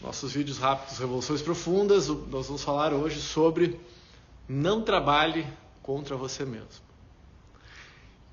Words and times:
nossos 0.00 0.32
vídeos 0.32 0.58
rápidos 0.58 0.98
Revoluções 0.98 1.42
Profundas. 1.42 2.08
Nós 2.08 2.46
vamos 2.46 2.62
falar 2.62 2.92
hoje 2.92 3.20
sobre 3.20 3.78
não 4.48 4.82
trabalhe 4.82 5.46
contra 5.82 6.16
você 6.16 6.44
mesmo. 6.44 6.88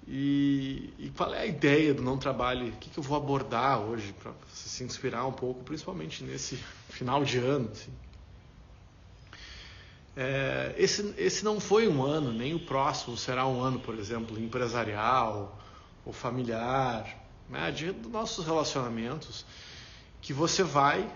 E, 0.07 0.93
e 0.99 1.11
qual 1.17 1.33
é 1.33 1.41
a 1.41 1.45
ideia 1.45 1.93
do 1.93 2.03
não 2.03 2.17
trabalhe? 2.17 2.69
O 2.69 2.73
que, 2.73 2.91
que 2.91 2.99
eu 2.99 3.03
vou 3.03 3.17
abordar 3.17 3.79
hoje 3.79 4.13
para 4.13 4.31
você 4.47 4.69
se 4.69 4.83
inspirar 4.83 5.25
um 5.25 5.31
pouco, 5.31 5.63
principalmente 5.63 6.23
nesse 6.23 6.57
final 6.89 7.23
de 7.23 7.39
ano? 7.39 7.69
Assim. 7.71 7.91
É, 10.15 10.75
esse, 10.77 11.13
esse 11.17 11.43
não 11.43 11.59
foi 11.59 11.87
um 11.87 12.03
ano, 12.03 12.31
nem 12.31 12.53
o 12.53 12.59
próximo 12.59 13.17
será 13.17 13.47
um 13.47 13.59
ano, 13.59 13.79
por 13.79 13.97
exemplo, 13.97 14.39
empresarial 14.39 15.59
ou 16.05 16.13
familiar, 16.13 17.25
né, 17.49 17.71
de 17.71 17.91
dos 17.91 18.11
nossos 18.11 18.45
relacionamentos, 18.45 19.43
que 20.21 20.31
você 20.31 20.63
vai 20.63 21.11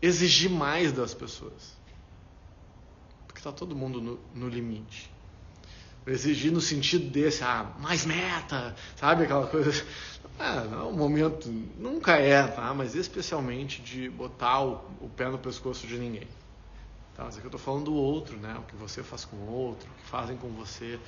exigir 0.00 0.50
mais 0.50 0.92
das 0.92 1.14
pessoas. 1.14 1.78
Porque 3.26 3.40
está 3.40 3.52
todo 3.52 3.74
mundo 3.74 4.00
no, 4.00 4.20
no 4.34 4.48
limite. 4.48 5.10
Exigir 6.06 6.50
no 6.50 6.60
sentido 6.60 7.08
desse, 7.10 7.44
ah, 7.44 7.72
mais 7.78 8.04
meta, 8.04 8.74
sabe 8.96 9.24
aquela 9.24 9.46
coisa. 9.46 9.70
Ah, 10.42 10.64
não, 10.64 10.88
o 10.88 10.96
momento 10.96 11.50
nunca 11.76 12.16
é, 12.16 12.46
tá? 12.46 12.72
Mas 12.72 12.94
especialmente 12.94 13.82
de 13.82 14.08
botar 14.08 14.62
o, 14.62 14.76
o 14.98 15.10
pé 15.14 15.28
no 15.28 15.38
pescoço 15.38 15.86
de 15.86 15.98
ninguém. 15.98 16.26
Tá? 17.14 17.24
Mas 17.24 17.36
aqui 17.36 17.44
eu 17.44 17.48
estou 17.48 17.60
falando 17.60 17.84
do 17.86 17.94
outro, 17.94 18.38
né? 18.38 18.56
O 18.58 18.62
que 18.62 18.74
você 18.74 19.02
faz 19.02 19.26
com 19.26 19.36
o 19.36 19.52
outro, 19.52 19.86
o 19.86 20.02
que 20.02 20.08
fazem 20.08 20.38
com 20.38 20.48
você. 20.48 20.98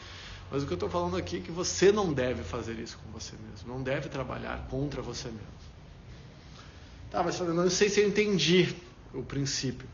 Mas 0.50 0.62
o 0.62 0.66
que 0.66 0.72
eu 0.72 0.76
estou 0.76 0.90
falando 0.90 1.16
aqui 1.16 1.38
é 1.38 1.40
que 1.40 1.50
você 1.50 1.90
não 1.90 2.12
deve 2.12 2.42
fazer 2.42 2.78
isso 2.78 2.98
com 2.98 3.10
você 3.10 3.34
mesmo. 3.36 3.72
Não 3.72 3.82
deve 3.82 4.10
trabalhar 4.10 4.66
contra 4.68 5.00
você 5.00 5.28
mesmo. 5.28 5.71
Tá, 7.12 7.22
mas 7.22 7.38
eu 7.38 7.52
não 7.52 7.68
sei 7.68 7.90
se 7.90 8.00
eu 8.00 8.08
entendi 8.08 8.74
o 9.12 9.22
princípio. 9.22 9.86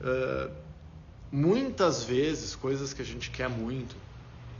Uh, 0.00 0.54
muitas 1.32 2.04
vezes, 2.04 2.54
coisas 2.54 2.92
que 2.92 3.02
a 3.02 3.04
gente 3.04 3.28
quer 3.28 3.48
muito, 3.48 3.96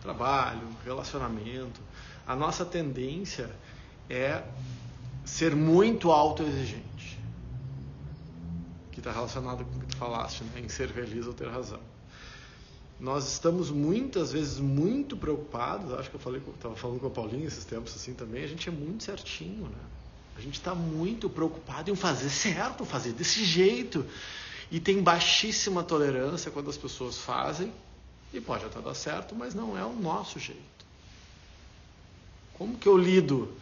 trabalho, 0.02 0.60
relacionamento, 0.84 1.80
a 2.26 2.34
nossa 2.34 2.64
tendência 2.64 3.48
é 4.10 4.42
ser 5.24 5.54
muito 5.54 6.10
autoexigente. 6.10 7.20
Que 8.90 8.98
está 8.98 9.12
relacionado 9.12 9.64
com 9.64 9.76
o 9.76 9.80
que 9.80 9.86
tu 9.86 9.96
falaste, 9.96 10.42
né? 10.42 10.60
em 10.60 10.68
ser 10.68 10.88
feliz 10.88 11.24
ou 11.24 11.32
ter 11.32 11.48
razão. 11.48 11.80
Nós 12.98 13.32
estamos 13.32 13.70
muitas 13.70 14.32
vezes 14.32 14.58
muito 14.58 15.16
preocupados, 15.16 15.92
acho 15.92 16.10
que 16.10 16.16
eu 16.16 16.20
falei, 16.20 16.42
estava 16.52 16.74
falando 16.74 16.98
com 16.98 17.06
a 17.06 17.10
Paulinha 17.10 17.46
esses 17.46 17.64
tempos 17.64 17.94
assim 17.94 18.12
também, 18.12 18.42
a 18.42 18.48
gente 18.48 18.68
é 18.68 18.72
muito 18.72 19.04
certinho, 19.04 19.66
né? 19.66 19.97
A 20.38 20.40
gente 20.40 20.54
está 20.54 20.72
muito 20.72 21.28
preocupado 21.28 21.90
em 21.90 21.96
fazer 21.96 22.30
certo, 22.30 22.84
fazer 22.84 23.12
desse 23.12 23.44
jeito. 23.44 24.06
E 24.70 24.78
tem 24.78 25.02
baixíssima 25.02 25.82
tolerância 25.82 26.50
quando 26.50 26.70
as 26.70 26.76
pessoas 26.76 27.18
fazem, 27.18 27.72
e 28.32 28.40
pode 28.40 28.64
até 28.64 28.80
dar 28.80 28.94
certo, 28.94 29.34
mas 29.34 29.54
não 29.54 29.76
é 29.76 29.84
o 29.84 29.92
nosso 29.92 30.38
jeito. 30.38 30.62
Como 32.54 32.76
que 32.76 32.86
eu 32.86 32.96
lido? 32.96 33.52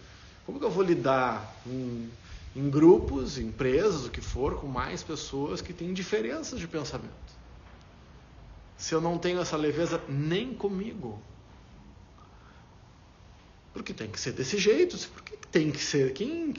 Como 0.45 0.59
que 0.59 0.65
eu 0.65 0.71
vou 0.71 0.83
lidar 0.83 1.55
em, 1.67 2.11
em 2.55 2.69
grupos, 2.69 3.39
empresas, 3.39 4.05
o 4.05 4.11
que 4.11 4.21
for, 4.21 4.61
com 4.61 4.67
mais 4.67 5.03
pessoas 5.03 5.63
que 5.63 5.73
têm 5.73 5.95
diferenças 5.95 6.59
de 6.59 6.69
pensamento? 6.69 7.11
Se 8.77 8.95
eu 8.95 9.01
não 9.01 9.17
tenho 9.17 9.41
essa 9.41 9.57
leveza 9.57 10.03
nem 10.09 10.53
comigo. 10.53 11.19
Porque 13.77 13.93
tem 13.93 14.09
que 14.09 14.19
ser 14.19 14.33
desse 14.33 14.57
jeito. 14.57 14.97
Por 15.11 15.23
que 15.23 15.37
tem 15.49 15.71
que 15.71 15.83
ser? 15.83 16.15
Quem, 16.15 16.55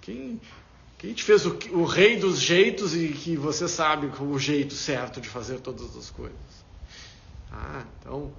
quem, 0.00 0.40
quem 0.96 1.12
te 1.12 1.22
fez 1.22 1.44
o, 1.44 1.58
o, 1.72 1.84
rei 1.84 2.16
dos 2.16 2.40
jeitos 2.40 2.96
e 2.96 3.08
que 3.08 3.36
você 3.36 3.68
sabe 3.68 4.06
o 4.06 4.38
jeito 4.38 4.72
certo 4.72 5.20
de 5.20 5.28
fazer 5.28 5.60
todas 5.60 5.94
as 5.94 6.08
coisas? 6.08 6.64
Ah, 7.52 7.84
então 8.00 8.32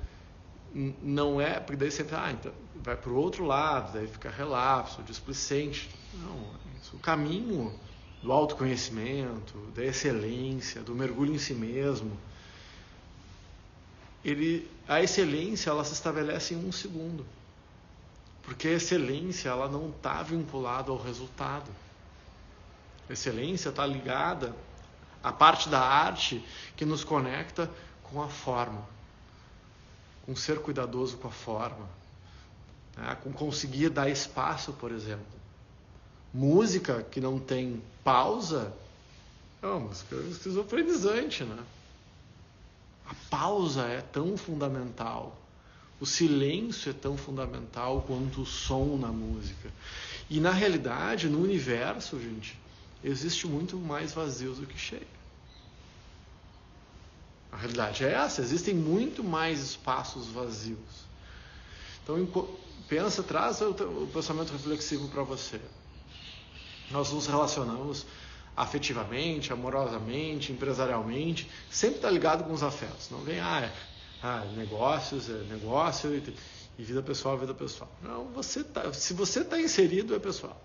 não 1.03 1.39
é, 1.39 1.59
porque 1.59 1.75
daí 1.75 1.91
você 1.91 2.03
ah, 2.11 2.31
então 2.31 2.51
vai 2.83 2.97
para 2.97 3.11
o 3.11 3.16
outro 3.16 3.45
lado, 3.45 3.93
daí 3.93 4.07
fica 4.07 4.31
relapso, 4.31 5.03
displicente. 5.03 5.88
Não, 6.16 6.35
é 6.35 6.95
o 6.95 6.97
caminho 6.97 7.72
do 8.23 8.31
autoconhecimento, 8.31 9.55
da 9.75 9.85
excelência, 9.85 10.81
do 10.81 10.95
mergulho 10.95 11.35
em 11.35 11.38
si 11.38 11.53
mesmo, 11.53 12.17
ele, 14.25 14.67
a 14.88 15.03
excelência 15.03 15.69
ela 15.69 15.83
se 15.83 15.93
estabelece 15.93 16.55
em 16.55 16.66
um 16.66 16.72
segundo. 16.72 17.23
Porque 18.43 18.67
a 18.67 18.73
excelência 18.73 19.49
ela 19.49 19.67
não 19.67 19.89
está 19.89 20.21
vinculada 20.21 20.91
ao 20.91 21.01
resultado. 21.01 21.71
A 23.09 23.13
excelência 23.13 23.69
está 23.69 23.85
ligada 23.85 24.55
à 25.23 25.31
parte 25.31 25.69
da 25.69 25.79
arte 25.79 26.45
que 26.75 26.85
nos 26.85 27.03
conecta 27.03 27.69
com 28.03 28.21
a 28.21 28.27
forma, 28.27 28.85
com 30.25 30.35
ser 30.35 30.59
cuidadoso 30.59 31.17
com 31.17 31.29
a 31.29 31.31
forma, 31.31 31.87
né? 32.95 33.17
com 33.23 33.31
conseguir 33.33 33.89
dar 33.89 34.09
espaço, 34.09 34.73
por 34.73 34.91
exemplo. 34.91 35.25
Música 36.33 37.03
que 37.03 37.21
não 37.21 37.39
tem 37.39 37.81
pausa 38.03 38.73
é 39.61 39.67
uma 39.67 39.79
música 39.79 40.15
esquizofrenizante, 40.15 41.43
né? 41.43 41.63
A 43.05 43.15
pausa 43.29 43.83
é 43.83 44.01
tão 44.01 44.35
fundamental. 44.35 45.37
O 46.03 46.06
silêncio 46.06 46.90
é 46.90 46.94
tão 46.94 47.16
fundamental 47.16 48.02
quanto 48.06 48.41
o 48.41 48.46
som 48.46 48.97
na 48.97 49.08
música. 49.08 49.72
E 50.30 50.38
na 50.38 50.52
realidade, 50.52 51.30
no 51.30 51.41
universo, 51.41 52.19
gente, 52.19 52.59
existe 53.02 53.47
muito 53.47 53.78
mais 53.78 54.12
vazio 54.12 54.53
do 54.53 54.68
que 54.68 54.78
cheio. 54.78 55.08
A 57.53 57.56
realidade 57.56 58.03
é 58.03 58.12
essa, 58.12 58.41
existem 58.41 58.75
muito 58.75 59.24
mais 59.24 59.62
espaços 59.62 60.28
vazios. 60.28 61.06
Então, 62.03 62.28
pensa, 62.90 63.24
traz 63.24 63.62
o 63.62 63.74
pensamento 64.14 64.52
reflexivo 64.52 65.08
para 65.08 65.24
você. 65.24 65.62
Nós 66.91 67.14
nos 67.14 67.28
relacionamos 67.28 68.06
afetivamente, 68.58 69.53
amorosamente, 69.53 70.52
empresarialmente, 70.52 71.50
sempre 71.72 71.96
está 71.96 72.12
ligado 72.12 72.44
com 72.44 72.52
os 72.52 72.62
afetos. 72.62 73.09
Não 73.09 73.22
vem, 73.22 73.40
ah, 73.40 73.72
ah, 74.23 74.45
negócios 74.56 75.29
é 75.29 75.44
negócio 75.44 76.16
e, 76.16 76.81
vida 76.81 77.03
pessoal 77.03 77.38
vida 77.38 77.53
pessoal. 77.53 77.91
Não, 78.01 78.25
você 78.29 78.63
tá, 78.63 78.91
se 78.94 79.13
você 79.13 79.41
está 79.41 79.59
inserido 79.59 80.16
é 80.16 80.19
pessoal. 80.19 80.59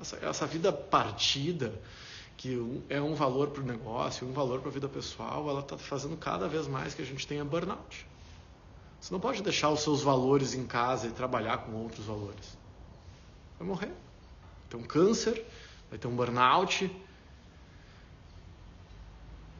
Essa, 0.00 0.16
essa 0.16 0.46
vida 0.46 0.72
partida, 0.72 1.78
que 2.36 2.82
é 2.88 3.00
um 3.00 3.14
valor 3.14 3.50
para 3.50 3.62
o 3.62 3.66
negócio, 3.66 4.26
um 4.26 4.32
valor 4.32 4.60
para 4.60 4.70
a 4.70 4.72
vida 4.72 4.88
pessoal, 4.88 5.48
ela 5.48 5.60
está 5.60 5.76
fazendo 5.76 6.16
cada 6.16 6.48
vez 6.48 6.66
mais 6.66 6.94
que 6.94 7.02
a 7.02 7.04
gente 7.04 7.26
tenha 7.26 7.44
burnout. 7.44 8.06
Você 9.00 9.12
não 9.12 9.20
pode 9.20 9.42
deixar 9.42 9.70
os 9.70 9.80
seus 9.80 10.02
valores 10.02 10.54
em 10.54 10.66
casa 10.66 11.06
e 11.06 11.10
trabalhar 11.10 11.58
com 11.58 11.72
outros 11.72 12.06
valores. 12.06 12.56
Vai 13.58 13.68
morrer. 13.68 13.86
Vai 13.86 14.70
ter 14.70 14.76
um 14.76 14.82
câncer, 14.82 15.46
vai 15.90 15.98
ter 15.98 16.08
um 16.08 16.16
burnout, 16.16 16.90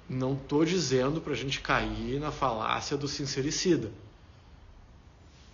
não 0.08 0.34
estou 0.34 0.64
dizendo 0.64 1.20
para 1.20 1.32
a 1.32 1.36
gente 1.36 1.60
cair 1.60 2.20
na 2.20 2.30
falácia 2.30 2.96
do 2.96 3.08
sincericida. 3.08 3.90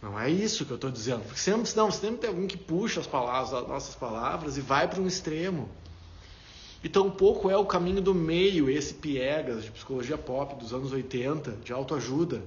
Não 0.01 0.19
é 0.19 0.29
isso 0.29 0.67
que 0.67 0.73
eu 0.73 0.75
estou 0.75 0.91
dizendo. 0.91 1.23
Porque 1.23 1.39
sempre, 1.39 1.71
não, 1.77 1.91
sempre 1.91 2.19
tem 2.19 2.31
alguém 2.31 2.47
que 2.47 2.57
puxa 2.57 3.01
as 3.01 3.07
palavras, 3.07 3.55
as 3.55 3.69
nossas 3.69 3.95
palavras 3.95 4.57
e 4.59 4.61
vai 4.61 4.89
para 4.89 5.01
um 5.01 5.07
extremo. 5.07 5.69
E 6.83 6.89
tampouco 6.89 7.49
é 7.49 7.57
o 7.57 7.65
caminho 7.65 8.03
do 8.03 8.13
meio, 8.13 8.69
esse 8.69 8.95
piegas 8.95 9.63
de 9.65 9.71
psicologia 9.71 10.19
pop 10.19 10.57
dos 10.57 10.75
anos 10.75 10.93
80, 10.93 11.53
de 11.65 11.73
autoajuda. 11.73 12.43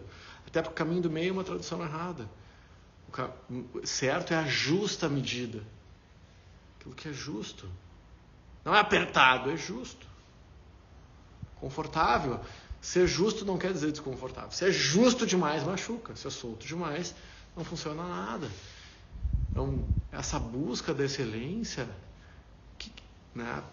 Até 0.45 0.61
porque 0.61 0.73
o 0.73 0.85
caminho 0.85 1.01
do 1.01 1.09
meio 1.09 1.29
é 1.29 1.31
uma 1.31 1.43
tradução 1.43 1.81
errada. 1.81 2.29
O 3.47 3.87
certo 3.87 4.33
é 4.33 4.37
a 4.37 4.45
justa 4.45 5.07
medida. 5.07 5.63
Aquilo 6.77 6.93
que 6.93 7.07
é 7.07 7.13
justo. 7.13 7.67
Não 8.65 8.75
é 8.75 8.79
apertado, 8.79 9.49
é 9.49 9.55
justo 9.55 10.05
confortável. 11.59 12.39
Ser 12.81 13.07
justo 13.07 13.43
não 13.45 13.57
quer 13.57 13.73
dizer 13.73 13.91
desconfortável. 13.91 14.51
Se 14.51 14.65
é 14.65 14.71
justo 14.71 15.25
demais, 15.25 15.63
machuca. 15.63 16.15
Se 16.15 16.27
é 16.27 16.29
solto 16.29 16.67
demais, 16.67 17.15
não 17.55 17.63
funciona 17.63 18.03
nada. 18.03 18.49
Então, 19.51 19.85
essa 20.11 20.39
busca 20.39 20.93
da 20.93 21.05
excelência, 21.05 21.87
né, 23.33 23.63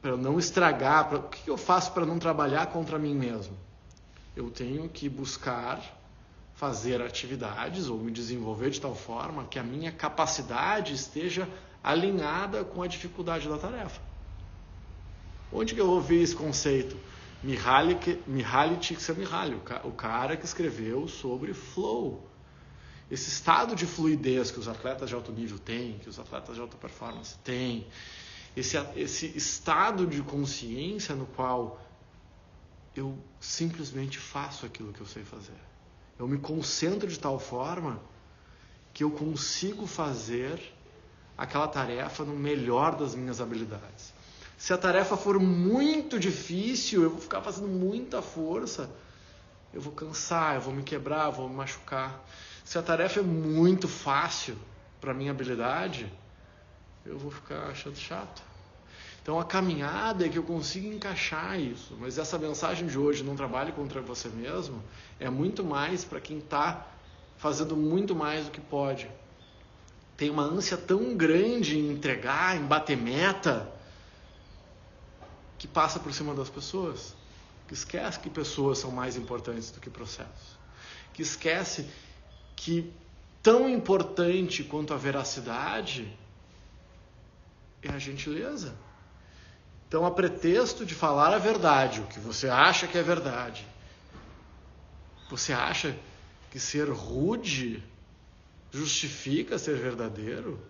para 0.00 0.16
não 0.16 0.38
estragar, 0.38 1.08
pra, 1.08 1.18
o 1.18 1.28
que 1.28 1.50
eu 1.50 1.56
faço 1.56 1.92
para 1.92 2.06
não 2.06 2.18
trabalhar 2.18 2.66
contra 2.66 2.98
mim 2.98 3.14
mesmo? 3.14 3.56
Eu 4.34 4.50
tenho 4.50 4.88
que 4.88 5.08
buscar 5.08 5.80
fazer 6.54 7.02
atividades 7.02 7.88
ou 7.88 7.98
me 7.98 8.10
desenvolver 8.10 8.70
de 8.70 8.80
tal 8.80 8.94
forma 8.94 9.44
que 9.44 9.58
a 9.58 9.62
minha 9.62 9.90
capacidade 9.90 10.94
esteja 10.94 11.48
alinhada 11.82 12.64
com 12.64 12.82
a 12.82 12.86
dificuldade 12.86 13.48
da 13.48 13.58
tarefa. 13.58 14.00
Onde 15.52 15.74
que 15.74 15.80
eu 15.80 15.88
ouvi 15.88 16.22
esse 16.22 16.34
conceito? 16.34 16.96
Mihaly, 17.42 17.98
Mihaly 18.26 18.76
Csikszentmihalyi, 18.78 19.60
o 19.84 19.90
cara 19.90 20.36
que 20.36 20.44
escreveu 20.44 21.08
sobre 21.08 21.52
flow. 21.52 22.26
Esse 23.10 23.28
estado 23.28 23.74
de 23.74 23.84
fluidez 23.84 24.50
que 24.50 24.58
os 24.58 24.68
atletas 24.68 25.08
de 25.08 25.14
alto 25.14 25.32
nível 25.32 25.58
têm, 25.58 25.98
que 25.98 26.08
os 26.08 26.18
atletas 26.18 26.54
de 26.54 26.60
alta 26.60 26.76
performance 26.76 27.36
têm, 27.44 27.86
esse, 28.56 28.78
esse 28.96 29.26
estado 29.36 30.06
de 30.06 30.22
consciência 30.22 31.14
no 31.14 31.26
qual 31.26 31.80
eu 32.94 33.18
simplesmente 33.40 34.18
faço 34.18 34.64
aquilo 34.64 34.92
que 34.92 35.00
eu 35.00 35.06
sei 35.06 35.24
fazer. 35.24 35.60
Eu 36.18 36.28
me 36.28 36.38
concentro 36.38 37.08
de 37.08 37.18
tal 37.18 37.38
forma 37.38 38.00
que 38.94 39.02
eu 39.02 39.10
consigo 39.10 39.86
fazer 39.86 40.60
aquela 41.36 41.66
tarefa 41.66 42.24
no 42.24 42.34
melhor 42.34 42.94
das 42.96 43.14
minhas 43.14 43.40
habilidades. 43.40 44.12
Se 44.62 44.72
a 44.72 44.78
tarefa 44.78 45.16
for 45.16 45.40
muito 45.40 46.20
difícil, 46.20 47.02
eu 47.02 47.10
vou 47.10 47.20
ficar 47.20 47.40
fazendo 47.40 47.66
muita 47.66 48.22
força, 48.22 48.88
eu 49.74 49.80
vou 49.80 49.92
cansar, 49.92 50.54
eu 50.54 50.60
vou 50.60 50.72
me 50.72 50.84
quebrar, 50.84 51.30
vou 51.30 51.48
me 51.48 51.56
machucar. 51.56 52.24
Se 52.64 52.78
a 52.78 52.82
tarefa 52.82 53.18
é 53.18 53.22
muito 53.24 53.88
fácil 53.88 54.56
para 55.00 55.12
minha 55.12 55.32
habilidade, 55.32 56.06
eu 57.04 57.18
vou 57.18 57.28
ficar 57.28 57.70
achando 57.70 57.96
chato. 57.96 58.40
Então 59.20 59.40
a 59.40 59.44
caminhada 59.44 60.26
é 60.26 60.28
que 60.28 60.38
eu 60.38 60.44
consiga 60.44 60.86
encaixar 60.86 61.58
isso. 61.58 61.96
Mas 61.98 62.16
essa 62.16 62.38
mensagem 62.38 62.86
de 62.86 62.96
hoje, 62.96 63.24
não 63.24 63.34
trabalhe 63.34 63.72
contra 63.72 64.00
você 64.00 64.28
mesmo, 64.28 64.80
é 65.18 65.28
muito 65.28 65.64
mais 65.64 66.04
para 66.04 66.20
quem 66.20 66.38
está 66.38 66.86
fazendo 67.36 67.76
muito 67.76 68.14
mais 68.14 68.44
do 68.44 68.52
que 68.52 68.60
pode. 68.60 69.10
Tem 70.16 70.30
uma 70.30 70.44
ânsia 70.44 70.76
tão 70.76 71.16
grande 71.16 71.76
em 71.76 71.90
entregar, 71.90 72.56
em 72.56 72.64
bater 72.64 72.96
meta, 72.96 73.81
que 75.62 75.68
passa 75.68 76.00
por 76.00 76.12
cima 76.12 76.34
das 76.34 76.50
pessoas. 76.50 77.14
Que 77.68 77.74
esquece 77.74 78.18
que 78.18 78.28
pessoas 78.28 78.78
são 78.78 78.90
mais 78.90 79.16
importantes 79.16 79.70
do 79.70 79.78
que 79.78 79.88
processos. 79.88 80.58
Que 81.14 81.22
esquece 81.22 81.88
que 82.56 82.92
tão 83.40 83.68
importante 83.68 84.64
quanto 84.64 84.92
a 84.92 84.96
veracidade 84.96 86.12
é 87.80 87.90
a 87.90 87.98
gentileza. 87.98 88.74
Então, 89.86 90.04
a 90.04 90.10
pretexto 90.10 90.84
de 90.84 90.96
falar 90.96 91.32
a 91.32 91.38
verdade, 91.38 92.00
o 92.00 92.08
que 92.08 92.18
você 92.18 92.48
acha 92.48 92.88
que 92.88 92.98
é 92.98 93.02
verdade, 93.04 93.64
você 95.30 95.52
acha 95.52 95.96
que 96.50 96.58
ser 96.58 96.90
rude 96.90 97.80
justifica 98.72 99.56
ser 99.60 99.76
verdadeiro? 99.76 100.60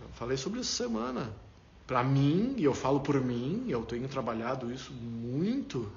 Eu 0.00 0.08
falei 0.10 0.36
sobre 0.36 0.60
isso 0.60 0.70
semana. 0.70 1.44
Para 1.86 2.02
mim, 2.02 2.54
e 2.56 2.64
eu 2.64 2.74
falo 2.74 3.00
por 3.00 3.20
mim, 3.20 3.64
eu 3.68 3.84
tenho 3.84 4.08
trabalhado 4.08 4.72
isso 4.72 4.92
muito. 4.92 5.90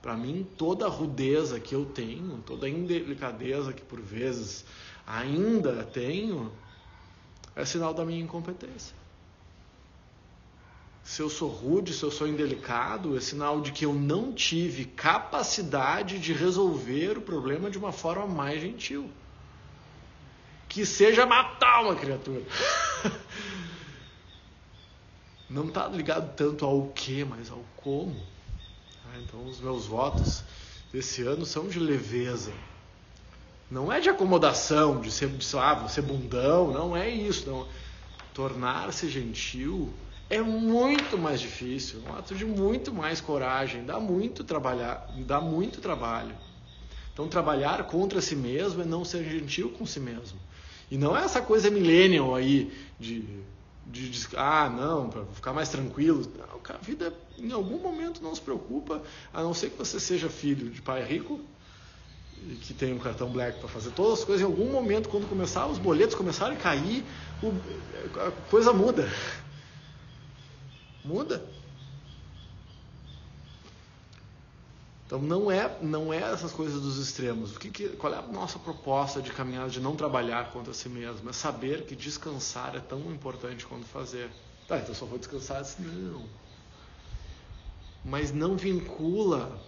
Para 0.00 0.16
mim, 0.16 0.46
toda 0.56 0.86
a 0.86 0.88
rudeza 0.88 1.60
que 1.60 1.74
eu 1.74 1.84
tenho, 1.84 2.38
toda 2.38 2.66
a 2.66 2.70
indelicadeza 2.70 3.72
que 3.72 3.82
por 3.82 4.00
vezes 4.00 4.64
ainda 5.06 5.84
tenho, 5.84 6.50
é 7.54 7.64
sinal 7.64 7.92
da 7.92 8.04
minha 8.04 8.22
incompetência. 8.22 8.94
Se 11.02 11.22
eu 11.22 11.30
sou 11.30 11.48
rude, 11.48 11.92
se 11.92 12.02
eu 12.02 12.10
sou 12.10 12.26
indelicado, 12.26 13.16
é 13.16 13.20
sinal 13.20 13.60
de 13.60 13.70
que 13.72 13.84
eu 13.84 13.94
não 13.94 14.32
tive 14.32 14.86
capacidade 14.86 16.18
de 16.18 16.32
resolver 16.32 17.18
o 17.18 17.20
problema 17.20 17.70
de 17.70 17.78
uma 17.78 17.92
forma 17.92 18.26
mais 18.26 18.60
gentil. 18.60 19.08
Que 20.68 20.84
seja 20.84 21.24
matar 21.24 21.84
uma 21.84 21.94
criatura. 21.94 22.42
Não 25.48 25.68
está 25.68 25.86
ligado 25.88 26.34
tanto 26.34 26.64
ao 26.64 26.88
que, 26.88 27.24
mas 27.24 27.50
ao 27.50 27.64
como. 27.76 28.16
Ah, 29.04 29.18
então, 29.22 29.44
os 29.46 29.60
meus 29.60 29.86
votos 29.86 30.42
desse 30.92 31.22
ano 31.22 31.46
são 31.46 31.68
de 31.68 31.78
leveza. 31.78 32.52
Não 33.70 33.92
é 33.92 34.00
de 34.00 34.08
acomodação, 34.08 35.00
de 35.00 35.10
ser, 35.10 35.28
de, 35.28 35.58
ah, 35.58 35.88
ser 35.88 36.02
bundão, 36.02 36.72
não 36.72 36.96
é 36.96 37.08
isso. 37.08 37.48
Não. 37.48 37.66
Tornar-se 38.34 39.08
gentil 39.08 39.92
é 40.28 40.40
muito 40.42 41.16
mais 41.16 41.40
difícil, 41.40 42.02
é 42.04 42.10
um 42.10 42.16
ato 42.16 42.34
de 42.34 42.44
muito 42.44 42.92
mais 42.92 43.20
coragem, 43.20 43.84
dá 43.84 44.00
muito 44.00 44.42
trabalhar, 44.42 45.08
dá 45.18 45.40
muito 45.40 45.80
trabalho. 45.80 46.34
Então 47.12 47.28
trabalhar 47.28 47.84
contra 47.84 48.20
si 48.20 48.34
mesmo 48.34 48.82
é 48.82 48.84
não 48.84 49.04
ser 49.04 49.24
gentil 49.24 49.70
com 49.70 49.86
si 49.86 50.00
mesmo. 50.00 50.38
E 50.90 50.98
não 50.98 51.16
é 51.16 51.24
essa 51.24 51.40
coisa 51.40 51.70
millennial 51.70 52.34
aí 52.34 52.72
de, 52.98 53.24
de, 53.86 54.10
de 54.10 54.28
ah, 54.36 54.68
não, 54.68 55.08
para 55.08 55.24
ficar 55.26 55.52
mais 55.52 55.68
tranquilo. 55.68 56.30
Não, 56.36 56.60
a 56.68 56.78
vida 56.78 57.12
em 57.38 57.52
algum 57.52 57.78
momento 57.78 58.22
não 58.22 58.34
se 58.34 58.40
preocupa, 58.40 59.02
a 59.32 59.42
não 59.42 59.54
ser 59.54 59.70
que 59.70 59.78
você 59.78 60.00
seja 60.00 60.28
filho 60.28 60.70
de 60.70 60.82
pai 60.82 61.04
rico 61.04 61.40
e 62.42 62.54
que 62.56 62.74
tem 62.74 62.92
um 62.92 62.98
cartão 62.98 63.30
black 63.30 63.58
para 63.58 63.68
fazer 63.68 63.90
todas 63.92 64.20
as 64.20 64.24
coisas, 64.24 64.42
em 64.42 64.50
algum 64.50 64.70
momento 64.70 65.08
quando 65.08 65.28
começar 65.28 65.66
os 65.66 65.78
boletos 65.78 66.14
começarem 66.14 66.56
a 66.56 66.60
cair, 66.60 67.04
o, 67.42 67.52
a 68.20 68.30
coisa 68.50 68.72
muda. 68.72 69.10
Muda. 71.04 71.55
Então 75.06 75.20
não 75.20 75.50
é 75.50 75.78
não 75.80 76.12
é 76.12 76.18
essas 76.18 76.50
coisas 76.50 76.82
dos 76.82 76.98
extremos. 76.98 77.54
O 77.54 77.60
que, 77.60 77.70
que 77.70 77.88
qual 77.90 78.12
é 78.12 78.18
a 78.18 78.22
nossa 78.22 78.58
proposta 78.58 79.22
de 79.22 79.30
caminhada 79.30 79.70
de 79.70 79.80
não 79.80 79.94
trabalhar 79.94 80.50
contra 80.50 80.74
si 80.74 80.88
mesmo? 80.88 81.30
É 81.30 81.32
saber 81.32 81.84
que 81.84 81.94
descansar 81.94 82.74
é 82.74 82.80
tão 82.80 82.98
importante 83.12 83.64
quanto 83.64 83.86
fazer. 83.86 84.28
Tá, 84.66 84.78
então 84.78 84.94
só 84.94 85.06
vou 85.06 85.16
descansar. 85.16 85.64
Não. 85.78 86.24
Mas 88.04 88.32
não 88.32 88.56
vincula 88.56 89.60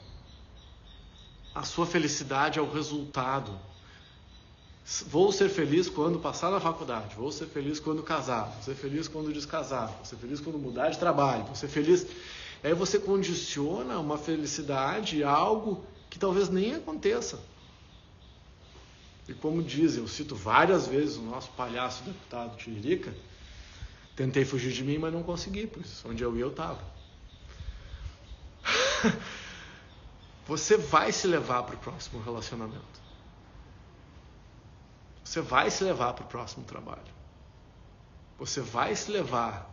a 1.55 1.63
sua 1.63 1.87
felicidade 1.87 2.59
ao 2.59 2.69
resultado. 2.69 3.53
Vou 5.07 5.31
ser 5.31 5.49
feliz 5.51 5.89
quando 5.89 6.19
passar 6.19 6.51
na 6.51 6.59
faculdade, 6.59 7.15
vou 7.15 7.31
ser 7.31 7.47
feliz 7.47 7.79
quando 7.79 8.03
casar, 8.03 8.45
vou 8.55 8.63
ser 8.63 8.75
feliz 8.75 9.07
quando 9.07 9.31
descasar, 9.33 9.89
vou 9.89 10.05
ser 10.05 10.17
feliz 10.17 10.41
quando 10.41 10.59
mudar 10.59 10.89
de 10.89 10.99
trabalho, 10.99 11.45
vou 11.45 11.55
ser 11.55 11.69
feliz. 11.69 12.07
Aí 12.63 12.75
você 12.75 12.99
condiciona 12.99 13.99
uma 13.99 14.19
felicidade 14.19 15.23
a 15.23 15.31
algo 15.31 15.85
que 16.11 16.19
talvez 16.19 16.49
nem 16.49 16.75
aconteça. 16.75 17.41
E 19.29 19.35
como 19.35 19.63
dizem, 19.63 20.03
eu 20.03 20.09
cito 20.09 20.35
várias 20.35 20.87
vezes 20.87 21.17
o 21.17 21.23
nosso 21.23 21.51
palhaço 21.51 22.03
deputado 22.03 22.57
Tiririca, 22.57 23.15
tentei 24.17 24.45
fugir 24.45 24.73
de 24.73 24.83
mim, 24.83 24.99
mas 24.99 25.13
não 25.13 25.23
consegui, 25.23 25.67
pois 25.67 26.05
onde 26.05 26.23
eu 26.23 26.35
ia 26.37 26.43
eu 26.43 26.51
estava. 26.51 26.83
você 30.47 30.77
vai 30.77 31.13
se 31.13 31.27
levar 31.27 31.63
para 31.63 31.75
o 31.75 31.79
próximo 31.79 32.23
relacionamento 32.23 33.09
você 35.29 35.43
vai 35.43 35.71
se 35.71 35.85
levar 35.85 36.15
para 36.15 36.25
o 36.25 36.27
próximo 36.27 36.65
trabalho. 36.65 37.03
Você 38.39 38.63
vai 38.63 38.97
se 38.97 39.11
levar 39.11 39.71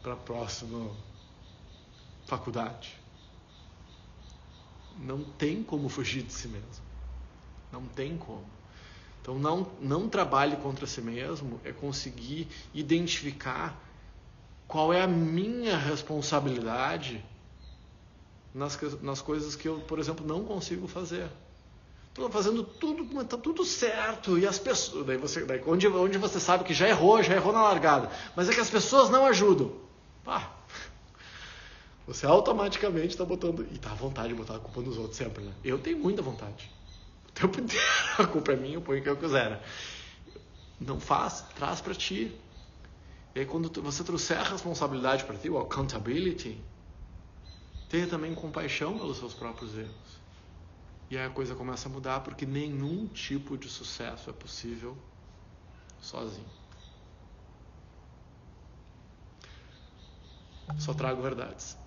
para 0.00 0.12
a 0.12 0.16
próxima 0.16 0.88
faculdade. 2.26 2.98
Não 4.98 5.24
tem 5.24 5.62
como 5.62 5.88
fugir 5.88 6.22
de 6.22 6.32
si 6.32 6.48
mesmo. 6.48 6.84
Não 7.72 7.84
tem 7.86 8.16
como. 8.16 8.44
Então 9.20 9.38
não, 9.38 9.66
não 9.80 10.08
trabalhe 10.08 10.56
contra 10.56 10.86
si 10.86 11.00
mesmo 11.00 11.60
é 11.64 11.72
conseguir 11.72 12.46
identificar 12.74 13.80
qual 14.68 14.92
é 14.92 15.02
a 15.02 15.06
minha 15.06 15.76
responsabilidade 15.76 17.24
nas, 18.54 18.78
nas 19.02 19.20
coisas 19.20 19.56
que 19.56 19.66
eu, 19.66 19.80
por 19.80 19.98
exemplo, 19.98 20.26
não 20.26 20.44
consigo 20.44 20.86
fazer. 20.86 21.28
Estou 22.08 22.30
fazendo 22.30 22.62
tudo, 22.62 23.04
mas 23.12 23.24
está 23.24 23.36
tudo 23.36 23.64
certo. 23.64 24.38
E 24.38 24.46
as 24.46 24.58
pessoas. 24.58 25.04
Daí 25.04 25.16
você, 25.16 25.44
daí 25.44 25.60
onde, 25.66 25.88
onde 25.88 26.16
você 26.16 26.38
sabe 26.38 26.62
que 26.62 26.72
já 26.72 26.88
errou, 26.88 27.20
já 27.22 27.34
errou 27.34 27.52
na 27.52 27.62
largada. 27.62 28.08
Mas 28.36 28.48
é 28.48 28.54
que 28.54 28.60
as 28.60 28.70
pessoas 28.70 29.10
não 29.10 29.26
ajudam. 29.26 29.72
Pá. 30.22 30.53
Você 32.06 32.26
automaticamente 32.26 33.08
está 33.08 33.24
botando. 33.24 33.66
E 33.70 33.74
está 33.76 33.92
à 33.92 33.94
vontade 33.94 34.28
de 34.28 34.34
botar 34.34 34.56
a 34.56 34.58
culpa 34.58 34.80
nos 34.80 34.98
outros 34.98 35.16
sempre, 35.16 35.42
né? 35.42 35.52
Eu 35.64 35.78
tenho 35.78 35.98
muita 35.98 36.22
vontade. 36.22 36.70
O 37.28 37.32
tempo 37.32 37.60
inteiro. 37.60 37.84
A 38.18 38.26
culpa 38.26 38.52
é 38.52 38.56
minha, 38.56 38.74
eu 38.74 38.82
ponho 38.82 39.00
o 39.00 39.02
que 39.02 39.08
eu 39.08 39.16
quiser. 39.16 39.62
Não 40.78 41.00
faz, 41.00 41.42
traz 41.54 41.80
para 41.80 41.94
ti. 41.94 42.38
E 43.34 43.40
aí, 43.40 43.46
quando 43.46 43.70
você 43.82 44.04
trouxer 44.04 44.38
a 44.38 44.44
responsabilidade 44.44 45.24
para 45.24 45.36
ti, 45.36 45.48
o 45.48 45.58
accountability, 45.58 46.58
tenha 47.88 48.06
também 48.06 48.34
compaixão 48.34 48.98
pelos 48.98 49.18
seus 49.18 49.34
próprios 49.34 49.76
erros. 49.76 50.24
E 51.10 51.18
aí 51.18 51.26
a 51.26 51.30
coisa 51.30 51.54
começa 51.54 51.88
a 51.88 51.92
mudar 51.92 52.20
porque 52.20 52.46
nenhum 52.46 53.06
tipo 53.08 53.56
de 53.56 53.68
sucesso 53.68 54.30
é 54.30 54.32
possível 54.32 54.96
sozinho. 56.00 56.46
Só 60.78 60.94
trago 60.94 61.22
verdades. 61.22 61.83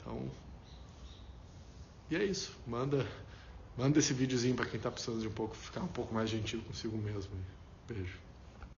Então, 0.00 0.30
e 2.10 2.16
é 2.16 2.24
isso. 2.24 2.56
Manda, 2.66 3.06
manda 3.76 3.98
esse 3.98 4.12
videozinho 4.12 4.56
para 4.56 4.66
quem 4.66 4.76
está 4.76 4.90
precisando 4.90 5.20
de 5.20 5.28
um 5.28 5.32
pouco 5.32 5.54
ficar 5.54 5.82
um 5.82 5.88
pouco 5.88 6.12
mais 6.14 6.30
gentil 6.30 6.60
consigo 6.62 6.96
mesmo. 6.96 7.30
Beijo. 7.86 8.29